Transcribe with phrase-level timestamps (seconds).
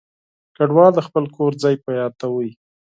[0.55, 2.49] کډوال د خپل کور ځای یاداوه.